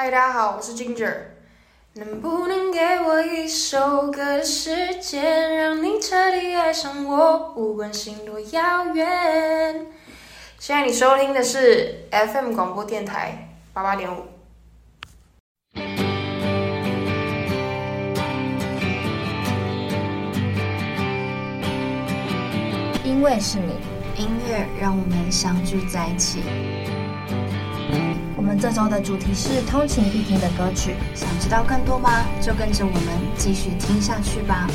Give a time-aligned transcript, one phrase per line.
[0.00, 1.12] 嗨，大家好，我是 Ginger。
[1.94, 9.86] 能不能给我一首歌的时间，让你彻底爱上我，不管心多遥远。
[10.56, 14.22] 现在你收听的是 FM 广播电台八八点五。
[23.02, 23.72] 因为是你，
[24.16, 26.44] 音乐让我们相聚在一起。
[28.48, 32.24] 我们这周的主题是通勤必听的歌曲，想知道更多吗？
[32.40, 33.04] 就跟着我们
[33.36, 34.66] 继续听下去吧。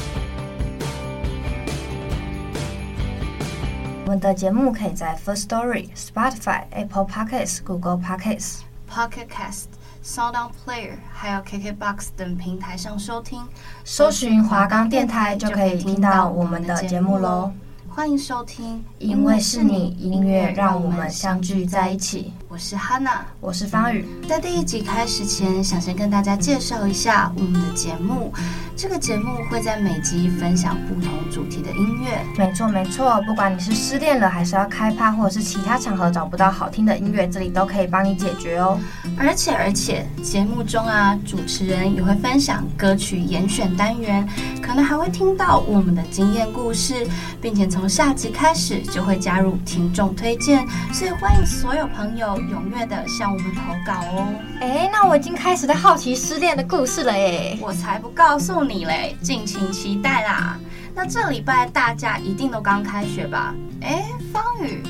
[4.06, 9.66] 我们的节目可以在 First Story、Spotify、Apple Podcasts、Google Podcasts、Pocket Cast、
[10.06, 13.42] Sound On Player，还有 KKBox 等平台上收听。
[13.84, 17.52] 搜寻华冈电台就可以听到我们的节目喽。
[17.90, 22.34] 欢迎收听，因为是你，音乐让我们相聚在一起。
[22.54, 24.06] 我是 Hanna，，我是方宇。
[24.30, 28.32] 在第一集开始前，想先跟大家介绍一下我们的节目。
[28.76, 32.24] 这个节目会在每集分享不同主题的音乐。
[32.38, 38.80] 没错没错，不管你是失恋了，还是要开趴，或者是其他场合找不到好听的音乐，这里都可以帮你解决哦。
[39.18, 44.28] 而且而且，节目中啊，主持人也会分享歌曲严选单元，
[44.62, 47.08] 可能还会听到我们的经验故事，
[47.40, 52.43] 并且从下集开始就会加入听众推荐，所以欢迎所有朋友。
[52.50, 54.28] 踊跃的向我们投稿哦！
[54.62, 57.58] 哎，那我已经开始在好奇失恋的故事了耶！
[57.62, 60.58] 我才不告诉你嘞，敬请期待啦！
[60.96, 63.56] 那这礼拜大家一定都刚开学吧？
[63.82, 64.84] 哎，方宇，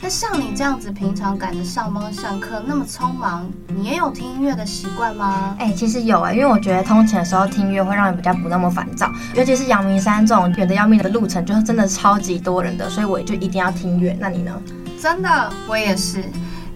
[0.00, 5.56] 那像你这样子平常赶着上班上课那么匆忙，你也有听音乐的习惯吗？
[5.58, 14.14] 哎，其实有哎，因为我觉得通勤的时候听音乐会让人比较不那么烦躁，尤其是阳明山这种远的要命的路程，就是真的超级多人的，所以我就一定要听乐。
[14.20, 14.52] 那你呢？
[15.00, 16.22] 真的，我也是。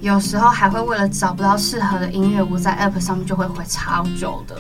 [0.01, 4.57] 有时候还会为了找不到适合的音乐，我在 App 上面就会回超久的。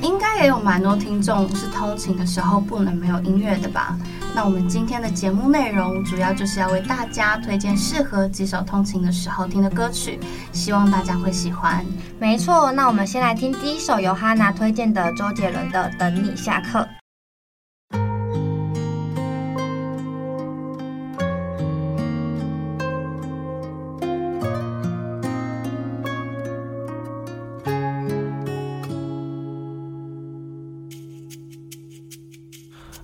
[0.00, 3.94] 应该也有蛮多听众是通勤的时候不能没有音乐的吧？
[4.34, 10.18] 那我们今天的节目内容主要就是要为大家推荐适合几首通勤的时候听的歌曲，
[10.52, 11.84] 希望大家会喜欢。
[12.18, 16.78] 没错，那我们先来听第一首由哈娜推荐的周杰伦的《等你下课》。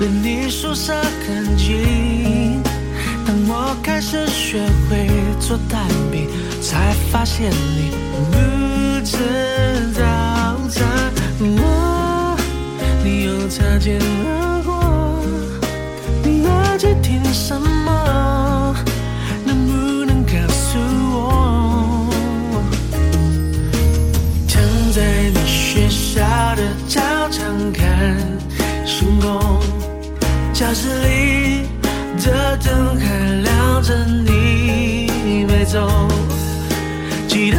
[0.00, 0.94] 离你宿舍
[1.26, 2.62] 很近，
[3.26, 5.06] 当我开始学会
[5.38, 6.26] 做蛋饼，
[6.62, 7.90] 才发现你
[8.32, 8.36] 不
[9.04, 9.18] 知
[10.00, 10.80] 道，在。
[11.42, 12.36] 我，
[13.02, 14.59] 你又擦肩而
[30.70, 31.66] 教室里
[32.22, 36.06] 的灯还亮着，你没走。
[37.26, 37.58] 记得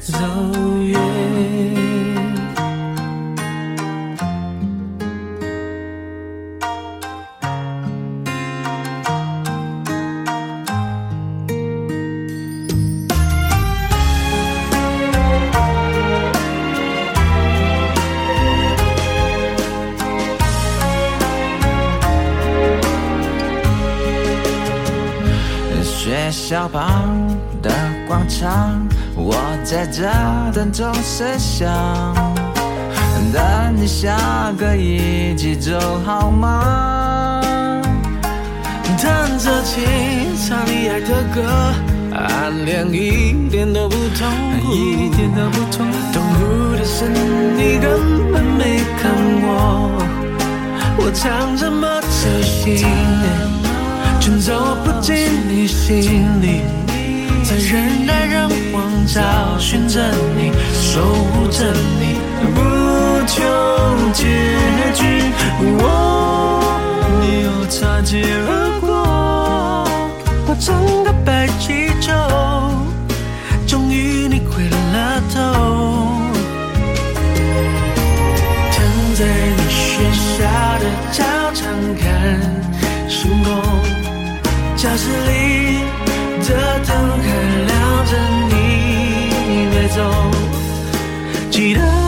[0.00, 0.18] 走
[0.82, 1.79] 远。
[29.70, 30.02] 在这
[30.52, 31.72] 等钟声响，
[33.32, 37.40] 等你下个一起走好吗？
[39.00, 39.86] 弹着琴，
[40.44, 41.72] 唱你爱的歌，
[42.12, 44.28] 暗恋一点都不痛
[44.60, 45.96] 苦，一点都不痛苦。
[46.12, 50.02] 痛苦的是你根本没看我，
[50.98, 52.84] 我唱这么走心，
[54.18, 55.14] 却走不进
[55.48, 56.62] 你心里，
[57.44, 59.20] 在人来人往找
[59.58, 60.00] 寻着
[60.36, 62.14] 你，守护着你，
[62.54, 62.58] 不
[63.26, 63.42] 求
[64.12, 64.24] 结
[64.94, 65.00] 局。
[65.62, 65.82] 我
[67.20, 68.88] 你又擦肩而过。
[70.46, 72.12] 我整个白气球，
[73.66, 75.40] 终于你回了头。
[78.72, 78.78] 躺
[79.14, 79.20] 在
[79.56, 79.78] 你学
[80.36, 80.38] 校
[80.78, 81.18] 的操
[81.52, 81.60] 场
[81.98, 82.02] 看
[83.08, 83.48] 星空，
[84.76, 85.30] 教室里
[86.50, 86.90] 的灯
[87.22, 87.26] 还
[87.66, 88.12] 亮着，
[88.50, 89.98] 你没走，
[91.50, 91.99] 记得。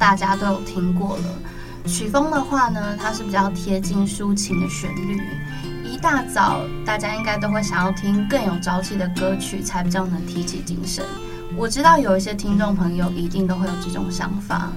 [0.00, 1.24] 大家都有听过了。
[1.86, 5.20] 曲风的话呢，它是比较贴近抒情的旋律。
[5.84, 11.04] 一大早大家应该都会想要听更有朝气的歌曲，才比较能提起精神。
[11.54, 14.70] 我知道有一些听众朋友一定都会有这种想法。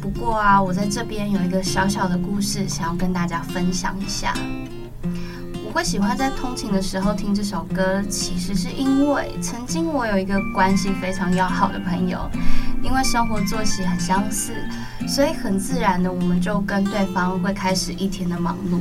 [0.00, 4.34] 不过啊，我在这边有一个小小的故事，想要跟大家分享一下。
[5.64, 12.28] 我会喜欢在通勤的时候听这首歌，其实是因为曾经我有一个关系非常要好的朋友。
[12.82, 14.52] 因为生活作息很相似，
[15.06, 18.80] 所以很自然的，我们就跟对方会开始一天的忙碌。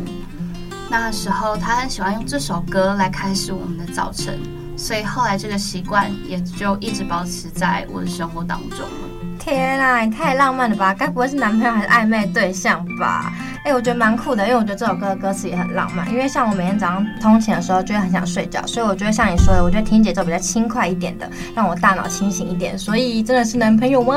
[0.89, 4.39] 那时候，他很喜欢用这首歌来开始我们的早晨，
[4.75, 9.11] 所以后来这个习惯也就一直保持在我的生活当中了。
[9.44, 10.94] 天啊，你太浪漫了吧？
[10.94, 13.34] 该不会是男朋友还是暧昧对象吧？
[13.64, 16.08] 哎、欸，我觉得蛮酷的，因为我觉得这首歌的歌词也很浪漫。
[16.12, 22.78] 因为像我每天早上通勤的时候，就会很想睡觉，所以我觉得像你说的，我觉得听节奏比较轻快一点的，让我大脑清醒一点。
[22.78, 24.16] 所以真的是男朋友吗？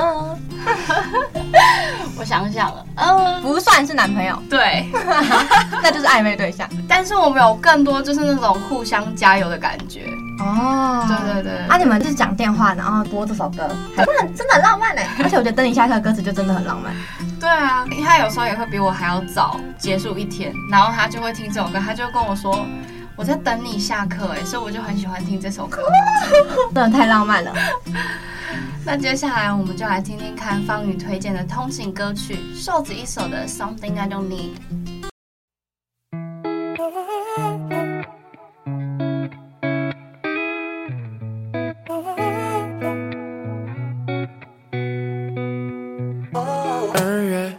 [2.18, 4.86] 我想想了，嗯，不算是男朋友，对，
[5.82, 6.68] 那就是暧昧对象。
[6.86, 10.02] 但是我们有更多就是那种互相加油的感觉。
[10.38, 15.02] 哦，对对对，啊，你们就是讲电话，然后播这首歌，还真的真的很浪漫呢。
[15.22, 16.94] 而且我觉得等你下课歌词就真的很浪漫。
[17.40, 22.66] 对啊，因为他有时候也会比我还要早结束一天，然后他就会听这首歌，他就跟我说
[23.16, 25.82] 我在等你下课，哎，所以我就很喜欢听这首歌，
[26.74, 27.52] 真的太浪漫了。
[28.86, 34.50] 那接下来我们就来听听看方宇推荐的通勤歌曲，瘦子一首的《Something I Don't Need》。
[46.94, 47.52] 二月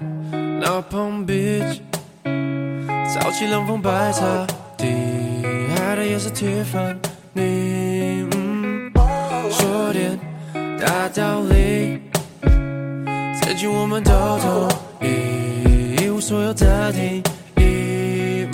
[0.62, 1.80] 闹棚 beach，
[3.14, 4.86] 早起凉风白茶地，
[5.78, 7.00] 爱的也是铁粉
[7.34, 8.26] 你。
[10.80, 12.00] 大道理，
[13.42, 14.70] 最近我们都同
[15.02, 17.24] 意，一无所有的定
[17.58, 18.48] 义。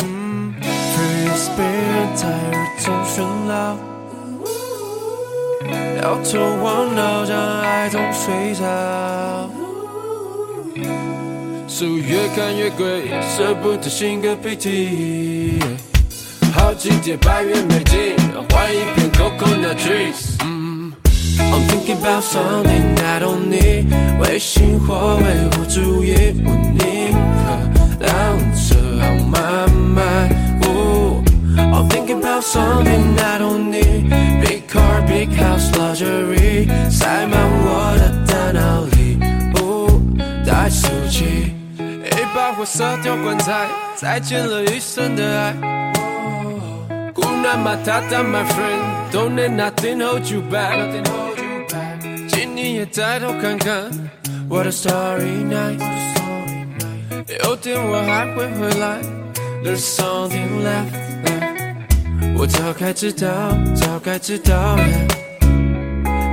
[0.62, 3.78] ，Free spirit 在耳中喧闹，
[6.02, 6.30] 摇头
[6.62, 8.62] 晃脑让爱童睡着。
[11.82, 15.58] 书越看越贵，舍不得擤个鼻涕。
[16.54, 18.16] 好几叠百元美金，
[18.52, 20.38] 换一片 coconut trees。
[21.40, 23.88] I'm thinking about something I don't need，
[24.20, 30.30] 微信或微博注意，我宁可让这样慢慢。
[30.62, 39.18] I'm thinking about something I don't need，big car big house luxury，塞满我的大脑里。
[40.46, 41.61] 带手机，一
[42.52, 43.66] 把火烧掉棺材，
[43.96, 45.56] 再见了一生的爱。
[47.14, 50.76] Hakuna Matata my friend，don't let nothing hold you back。
[52.54, 53.90] 你也抬头看看
[54.50, 55.80] ，What a starry night。
[57.42, 59.00] 有天我还会回来
[59.64, 60.92] ，There's something left。
[62.38, 63.28] 我早该知道，
[63.76, 64.76] 早该知道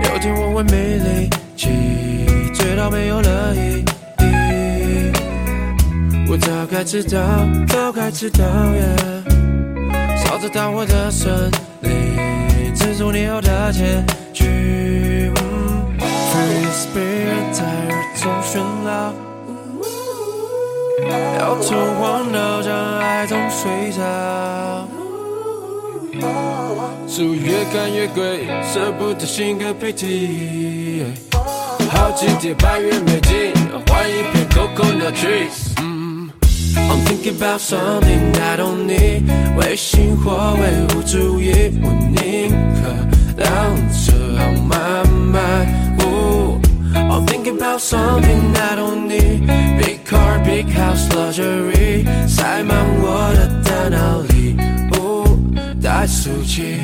[0.03, 0.55] ，yeah。
[0.55, 1.69] 为没力气，
[2.53, 3.85] 直到没有了意义。
[6.31, 7.19] 我早该知道，
[7.69, 9.25] 早该知道，yeah。
[10.23, 11.91] 烧着炭火的森林，
[12.75, 14.05] 止住你后的结
[14.35, 15.33] 局。
[15.99, 19.15] Free spirit 在耳中喧闹，
[21.39, 24.87] 摇头晃脑，将爱中睡着。
[27.09, 31.05] 树越看越贵，舍不得新个配体。
[31.91, 33.55] 好几叠百元美金，
[33.87, 35.73] 换一片 coconut trees。
[36.78, 39.24] 嗯，I'm thinking about something I don't need，
[39.58, 42.82] 为心或为物主义，我宁可
[43.38, 43.76] 让
[44.06, 45.84] 这浪漫漫。
[46.96, 54.56] I'm thinking about something I don't need Big car, big house, luxury 塞满我的大脑里，
[55.82, 56.78] 怠速机。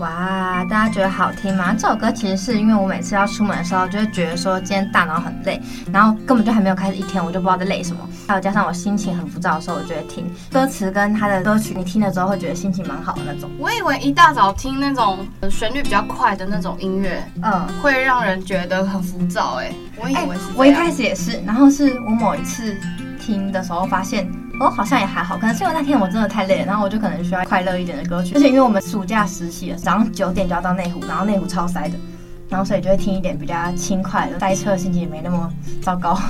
[0.00, 1.74] 哇，大家觉得好听吗？
[1.78, 5.60] 这首歌其实是因为我每次要出门的时候，就会觉得说今天大脑很累，
[5.92, 8.08] 然后根本就还没有开始一天，我就不知道在累什么。
[8.26, 13.50] 还有加上我心情很浮躁的时候，我就会听歌词跟他的歌曲，你听了之后会觉得心情蛮好的那种。
[13.58, 15.18] 我以为一大早听那种
[15.50, 19.56] 旋律比较快的那种音乐，嗯，会让人觉得很浮躁。
[19.56, 20.52] 哎，我以为是、欸。
[20.56, 22.74] 我一开始也是，然后是我某一次
[23.20, 24.26] 听的时候发现。
[24.60, 28.34] 哦，好像也还好，可能是因为那天我真的太累了，然后我就可能需要快乐一点的歌曲。
[28.34, 31.98] 而且因为我们暑假实习了，早上九点就要到内湖，然后内湖超塞的，
[32.46, 35.50] 然后所以就会听一点比较轻快的，塞车心情也没那么
[35.80, 36.20] 糟糕。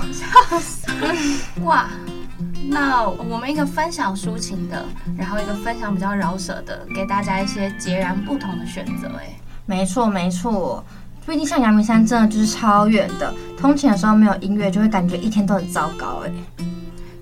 [1.65, 1.89] 哇，
[2.69, 4.85] 那我们一个分享抒情的，
[5.19, 9.09] 然后一个分享比较饶舌的，给大家一些截然不同的选择。
[9.19, 9.35] 哎，
[9.67, 10.85] 没错没错，
[11.27, 16.23] 毕竟像阳明山真的就是超远的，通勤的时候没有音乐就会感觉一天都很糟糕。
[16.25, 16.31] 哎。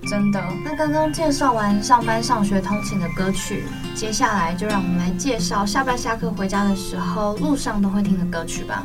[0.08, 8.82] 真的，那刚刚介绍完上班、上学、通勤的歌曲，接下来就让我们来介绍下班、下课回家的时候路上都会听的歌曲吧。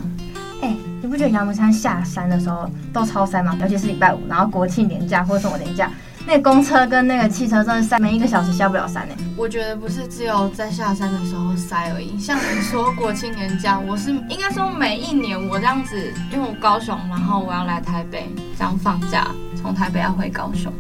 [0.61, 3.57] 哎、欸，你不觉得阳明山下山的时候都超塞吗？
[3.61, 5.89] 尤其是礼拜五，然后国庆年假或者什么年假，
[6.27, 9.15] 那公车跟那个汽车真的塞，每一个小时下不了山呢。
[9.37, 20.71] 我觉得不是只有在下山的时候塞而已，像你说国庆年假，我是应该说每一年我这样子，因为我高雄，然后我要来台北，这样放假，从台北要回高雄。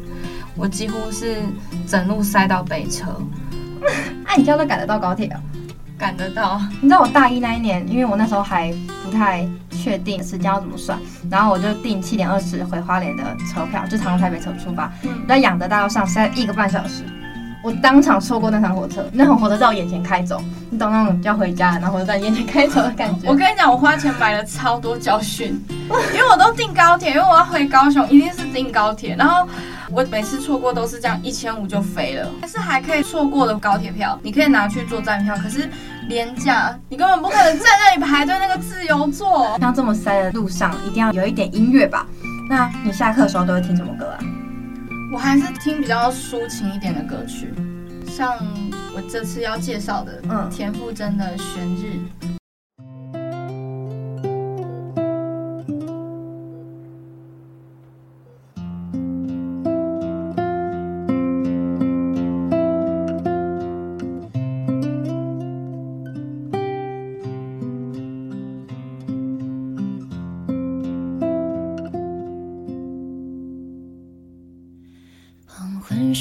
[0.55, 1.37] 我几乎是
[1.87, 3.09] 整路塞到北车，
[4.25, 5.37] 哎、 啊，你这样都赶得到高铁哦？
[5.97, 6.61] 赶得到。
[6.81, 14.91] 你知道我大一那一年，因为我那时候还不太确定时间要怎么算，然后我就订七点二十回花莲的车票，就从台北车出发，
[15.27, 17.03] 在养德大道上塞一个半小时。
[17.63, 23.29] 我当场错过那趟火车，那趟火车在我眼前开走，你懂那种要回家，然后火车在眼前开走的感觉。
[23.29, 25.57] 我跟你讲，我花钱买了超多教训，
[26.13, 29.15] 因为我都订高铁，因为我要回高雄，一定是订高铁。
[29.15, 29.47] 然后
[29.93, 32.27] 我每次错过都是这样，一千五就飞了。
[32.41, 35.37] 但是还可以错过的高铁票，你可以拿去做站票。
[35.37, 35.69] 可是
[36.09, 39.55] 廉价，你根本不可能在那里排队那个自由座。
[39.61, 42.07] 像这么塞的路上，一定要有一点音乐吧？
[42.49, 44.19] 那你下课的时候都会听什么歌啊？
[45.13, 47.53] 我还是听比较抒情一点的歌曲，
[48.07, 48.35] 像
[48.95, 51.99] 我这次要介绍的，嗯，田馥甄的《悬日》。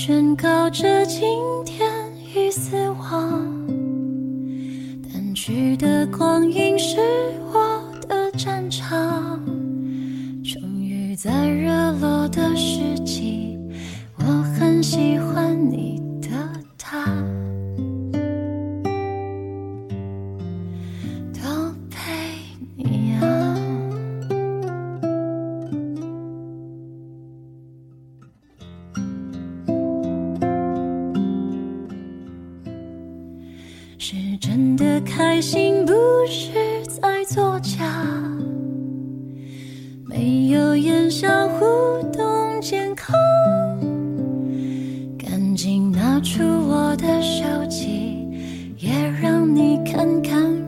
[0.04, 1.88] 宣告着今天
[2.34, 3.46] 已死亡，
[5.00, 6.98] 淡去的光阴是
[42.62, 43.12] 健康。
[45.18, 48.24] 赶紧拿出我的手机，
[48.78, 50.61] 也让你看看。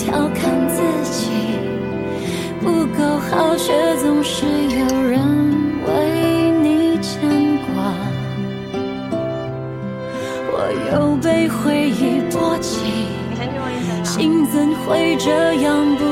[0.00, 0.80] 调侃自
[1.12, 1.30] 己
[2.62, 5.20] 不够好，却总是有人
[5.86, 7.20] 为你牵
[7.66, 7.92] 挂。
[10.52, 12.80] 我又被回忆波及，
[14.02, 16.09] 心怎会这样不？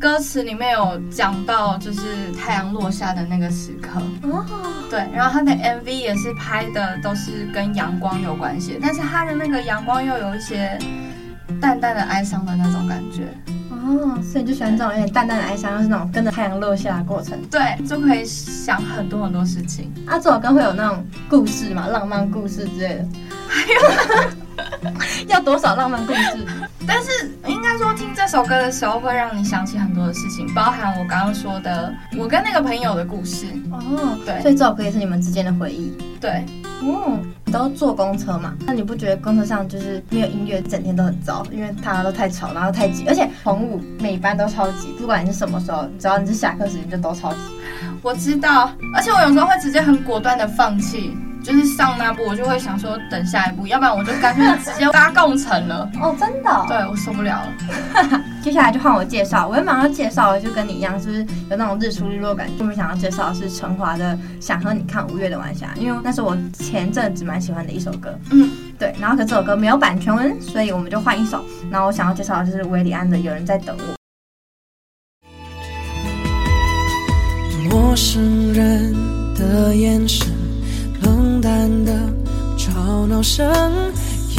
[0.00, 4.00] 歌词里面有讲到，就是太阳落下的那个时刻。
[4.22, 4.42] 哦，
[4.88, 10.78] 对，然后他的 MV 也是拍的都是跟阳光有关系，但是他的那个阳光又有一些
[11.60, 13.28] 淡淡的哀伤的那种感觉。
[13.70, 17.38] 哦，所以你就喜欢这种有点淡淡的哀伤，又是那种跟着太阳落下的过程。
[17.50, 19.92] 对，就可以想很多很多事情。
[20.06, 23.04] 啊，这首歌会有那种故事嘛，浪漫故事之类的。
[23.46, 24.30] 还有，
[25.28, 26.46] 要多少浪漫故事？
[26.86, 33.46] 但是应该说，听这首歌的时候，会让你想起很多的事情，包含我刚刚说的我跟那个朋友的故事。
[33.70, 35.96] 哦，对，所以这首歌也是你们之间的回忆。
[36.20, 36.44] 对，
[36.82, 38.54] 哦，你都坐公车嘛？
[38.66, 41.44] 那你不觉得公车上就是没有音乐，整天都很糟？
[41.52, 47.38] 因为大家都太吵，然后太挤，而且红五每班都超级，不管你是什么时候，只要你是下课时间，就都超级。
[48.02, 51.16] 我知道，而且我有时候会直接很果断的放弃。
[51.42, 55.90] 就是上那部，我就会想说等下一步，要不然我就干脆直接搭共乘了。
[56.00, 56.66] 哦，真的？
[56.68, 58.22] 对，我受不了了。
[58.42, 62.48] 接下来就换我介绍，我原本要介绍的就跟你一样，就是有那种日出日落感？
[62.58, 68.18] 我们想要介绍的是陈华的《想和你看五月的晚霞》，因为那是我前阵子蛮喜欢的一首歌。
[68.30, 68.94] 嗯，对。
[69.00, 71.44] 然后可这首歌没有版权文，所以我们就换一首。
[71.70, 73.84] 然后我想要介绍的就是韦礼安的《有人在等我》。
[77.70, 78.94] 陌生人
[79.34, 80.39] 的眼神。
[81.84, 81.92] 的
[82.56, 83.50] 吵闹声，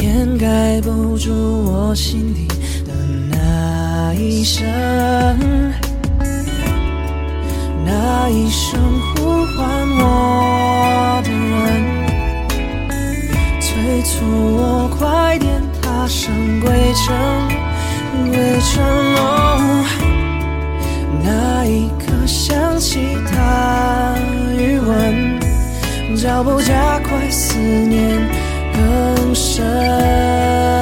[0.00, 2.46] 掩盖不住我心底
[2.86, 2.92] 的
[3.30, 4.64] 那一声，
[7.84, 8.80] 那一声
[9.14, 9.60] 呼唤
[9.98, 11.68] 我的人，
[13.60, 13.70] 催
[14.02, 14.24] 促
[14.56, 17.14] 我快点踏上归程，
[18.30, 18.82] 归程
[19.16, 19.20] 哦，
[21.24, 24.14] 那一刻想起他
[24.56, 25.01] 余温。
[26.22, 28.16] 脚步加快，思念
[28.72, 30.81] 更深。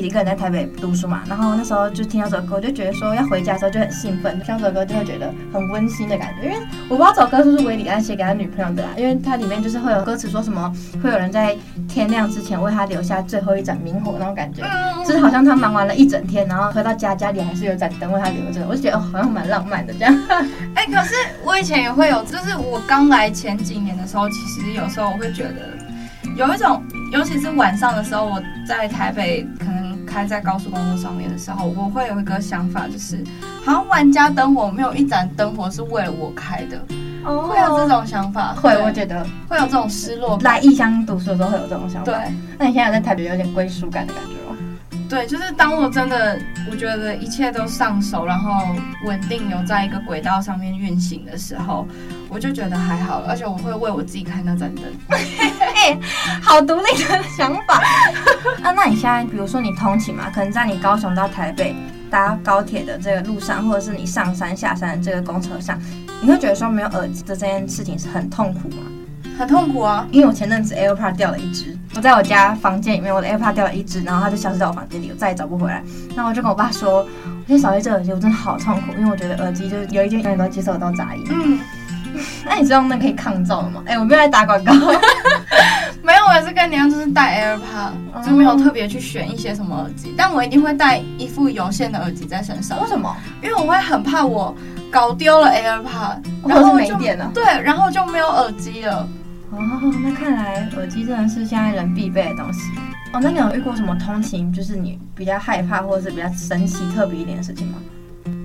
[0.00, 6.48] 己一个人在台北读书嘛，然后那时候就听到这首歌，我就觉得说要回家的时候就很兴奋，听到这首歌就会觉得很温馨的感觉。
[6.48, 6.58] 因为
[6.88, 11.56] 我不知道这首歌是不是韦礼安写给他女朋友的啦，因为它里面就是会有歌词说什么会有人在
[11.88, 14.62] 天亮之前为他留下最后一盏明火那种感觉，
[15.04, 20.14] 就是好像他忙完了一整天，然后回到家家里还是有盏灯为他留着，我就觉得好像蛮浪漫的这样。
[20.74, 25.78] 哎、欸，可是我以前也会有，就是我刚来前几年的时候，其实有时候我会觉得
[26.36, 26.82] 有一种，
[27.12, 29.79] 尤其是晚上的时候，我在台北可能。
[30.10, 33.22] 开在高速公路上面的时候，我会有一个想法，就是
[33.64, 36.84] 好像万家灯火没有一盏灯火是为了我开的，
[37.24, 38.52] 哦，会有这种想法。
[38.54, 40.36] 会，我觉得会有这种失落。
[40.42, 42.10] 来异乡读书的时候会有这种想法。
[42.10, 44.49] 对，那你现在在台北有点归属感的感觉吗？
[45.10, 46.38] 对，就是当我真的
[46.70, 48.64] 我觉得一切都上手，然后
[49.04, 51.84] 稳定有在一个轨道上面运行的时候，
[52.28, 54.84] 我就觉得还好，而且我会为我自己开那盏灯。
[55.18, 55.98] 欸、
[56.40, 57.82] 好独立的想法。
[58.62, 61.74] 啊，那你现在比如说你通勤嘛，可能在你高雄到台北
[62.08, 65.76] 搭高铁的这个路上，或者是你上山下山的这个公车上，
[66.22, 68.82] 你会觉得说没有耳机的这件事情是很痛苦吗？
[69.40, 75.82] 很痛苦啊，因为我前阵子 AirPod 掉了一只，我在我家房间里面，我的 AirPod 掉了一只，然后它就消失在我房间里，我再也找不回来。
[76.14, 77.08] 然后我就跟我爸说，我
[77.48, 81.24] 现在少一只耳机，我真的好痛苦，因为我觉得耳机就是有一天永远都接受得到杂音。
[81.30, 81.58] 嗯，
[82.44, 83.82] 那你知道那可以抗噪的吗？
[83.86, 84.74] 哎、欸，我没有在打广告，
[86.04, 92.78] 没有，我也是跟你一样，就是戴 AirPod，就没有特别去选一些什么耳机，但我一定会带一副有线的耳机在身上。
[92.82, 93.16] 为什么？
[93.42, 94.54] 因为我会很怕我
[94.90, 99.08] 搞丢了 AirPod，然后没电了，对，然后就没有耳机了。
[99.50, 102.60] 哦，那看来耳机真的是现在人必备的东西。
[103.12, 107.78] 哦，那你有遇过什么通勤，就是你比较害怕或者是比较神奇、特别一点的事情吗？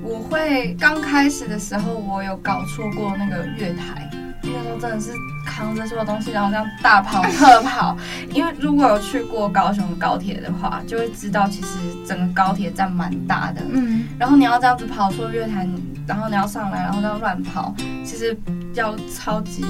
[0.02, 4.10] 我会刚开始的时候，我有搞错过那个月台，
[4.42, 5.12] 那个时候真的是
[5.46, 7.96] 扛着所有东西，然后这样大跑特跑。
[8.34, 13.62] 因为如果有去过高雄高铁的话，就会知道其实整个高铁站蛮大的。
[13.72, 15.68] 嗯，然后你要这样子跑错月台，
[16.08, 18.36] 然后你要上来，然后这样乱跑，其实
[18.74, 19.64] 要超级。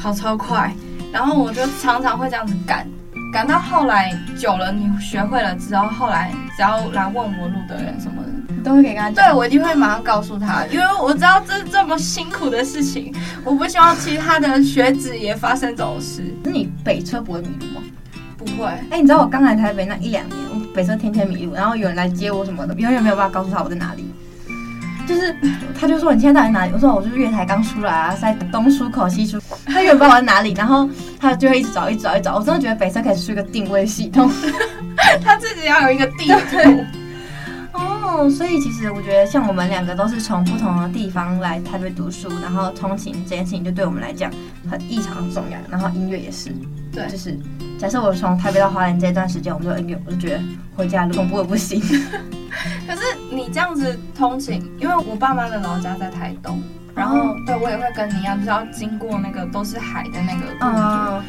[0.00, 0.74] 跑超快，
[1.12, 2.88] 然后我就常常会这样子赶，
[3.32, 9.14] 赶到后来久了，你学会了之后，后来只要来问我路的人什么的，你都会给他讲。
[9.14, 16.24] 对，我一定会马上告诉他，因为我知道这是这么辛苦的事情，我不希望其他的学子也发生这种事。
[16.42, 17.82] 那你北车不会迷路吗？
[18.38, 18.64] 不会。
[18.64, 24.10] 哎、欸，你知道我刚来台北那一两年，我北车天天迷路，然后有人来接我什么的，永远没有办法告诉他我在哪里。
[25.10, 25.34] 就是，
[25.78, 26.72] 他就说，你现在到底哪里？
[26.72, 29.40] 我说我就是月台刚出来啊，在东出口西出。
[29.66, 32.36] 他永远不知道我在哪里，然后他就会一直找，一直找，一直找。
[32.36, 34.30] 我真的觉得北车可以出一个定位系统，
[35.24, 36.84] 他自己要有一个地图。
[37.72, 44.30] 哦，所以其实我觉得，像我们两个都是从不同的地方来台北读书，然后通勤这件事情就对我们来讲
[44.70, 45.58] 很异常重要。
[45.68, 46.52] 然后音乐也是，
[46.92, 47.36] 对，就是
[47.80, 50.40] 假设我从台北到花莲这段时间，我没有音乐，我就觉得
[50.76, 51.82] 回家路恐怖的不行。
[52.86, 56.62] 可是你这样子通勤，因为我爸妈的老家在台东，
[56.94, 60.58] 然后对我也会跟你一样，就是要经过那个都是海的那个路。
[60.60, 61.22] 嗯。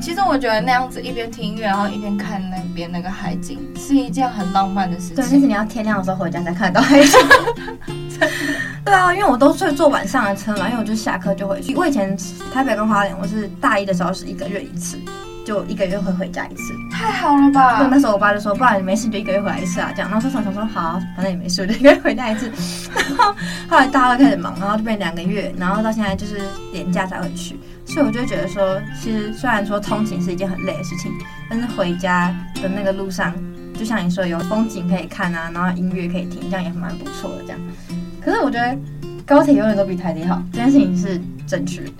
[0.00, 5.16] 其实我觉得那样子一边听音乐，然后一边看那边那个海景，是一件很浪漫的事情。
[5.16, 7.10] 对，但是你要天亮的时候回家才看得到海景。
[8.84, 11.74] 对啊，因为我都是坐晚上的车嘛，因为我就下课就回去。
[11.74, 12.16] 我以前
[12.52, 14.96] 台北跟花莲，我是大一的时候是一个月一次。
[15.44, 16.74] 就一个月会回家一次。
[16.90, 17.82] 太好了吧？
[17.82, 20.10] 就那时候我爸就说，不然你没事你就一个月回来一次啊，这样。
[20.10, 22.50] 然后说想说好，反正也没事，我就一个月回家一次。
[22.94, 23.34] 然 后
[23.68, 26.40] 后来大家都开始忙，然后就变两个月，然后到现在就是
[26.72, 27.58] 年假才回去。
[27.86, 31.10] 所以我就觉得说，其实虽然说通勤是一件很累的事情，
[31.48, 33.34] 但是回家的那个路上，
[33.76, 37.42] 就像你说有风景可以看啊，然后音乐可以听，这样也蛮不错的。
[37.42, 37.58] 这样，
[38.20, 38.78] 可是我觉得
[39.26, 41.92] 高铁永远都比台铁好，这件事情是正确的。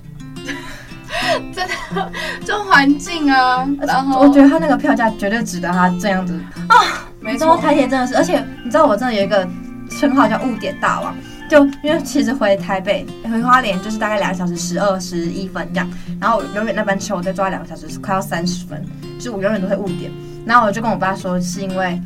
[1.55, 2.13] 真的，
[2.45, 6.39] 就环境啊，然后我觉得他那个票价绝对值得他这样子
[6.69, 7.07] 啊。
[7.21, 9.47] 没错，台铁真的是，而且你知道我真的有一个
[9.91, 11.15] 称号叫误点大王。
[11.49, 15.91] 就因为其实回台北回花莲就是大概两个小时十二十一分这样，
[16.21, 18.81] 然后我永远那班车我再坐两个小时快要三十分，
[19.19, 20.13] 就是我永远都会误点。
[20.47, 22.01] 然后我就跟我爸说，是因为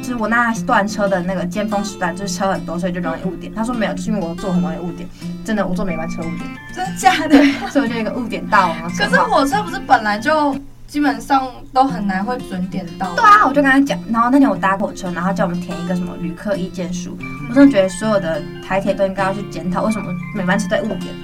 [0.00, 3.52] 就是我那段车的那个尖峰时段就是车很多，所以就容易误点。
[3.54, 5.08] 他说没有，就是因为我坐很容易误点，
[5.44, 6.40] 真的我坐每班车误点，
[6.74, 7.36] 真的假的？
[7.68, 8.82] 所以我就一个误点大王。
[8.90, 13.14] 可是火车不是本来就基本上都很难会准点到？
[13.14, 13.98] 对啊，我就跟他讲。
[14.10, 17.16] 然后那天我搭火车，然后叫我们填一个什么旅客意见书。
[17.48, 21.14] 我真的觉得所有的台铁都应该要去检讨，为什么每班车都误点？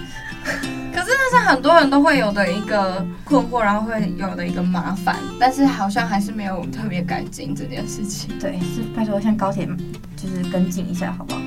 [1.08, 8.38] 可是那是很多人都会有的一个困惑，然后会有的一个麻烦，但是好像还是没有特别改进这件事情。
[8.38, 9.66] 对，是拜托像高铁
[10.18, 11.40] 就是跟进一下，好不好？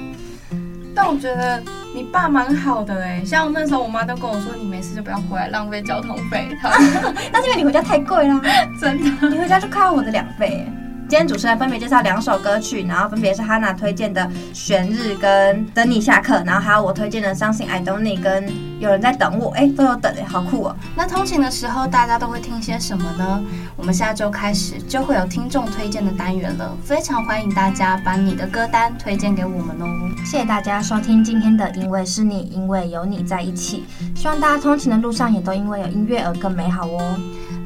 [0.95, 1.61] 但我觉得
[1.93, 6.47] 你爸蛮好的哎、欸，像那时候我妈都跟我说，你没事就不要回来，浪费交通费。
[7.31, 8.41] 那是因为你回家太贵啦，
[8.81, 10.65] 真的，你回家就靠我的两倍。
[11.07, 18.47] 今天主持人分别介绍两首歌曲，然后分别是 Hana 推荐的《悬日》跟《等你下课》，然后还有我推荐的《相信 I Don't Need》跟
[18.81, 19.51] 《有人在等我》。
[19.53, 20.75] 哎，都有等哎，好酷哦！
[20.95, 23.43] 那通勤的时候大家都会听些什么呢？
[23.77, 29.85] 我们下周开始就会有听众推荐的单元了，非常欢迎大家把你的歌单推荐给我们哦。
[30.25, 33.85] 谢谢大家收听今天的《因为是你，因为有你在一起》，
[34.19, 37.19] 希望大家通勤的路上也都因为有音乐而更美好哦。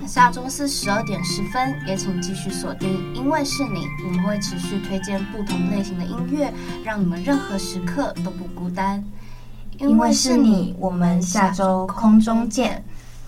[0.05, 9.03] 下周四十二点十分，也请继续锁定，因为是你，我们会持续推荐不同类型的音乐，让你们任何时刻都不孤单。
[9.79, 12.83] 因为是你，我们下周空中见。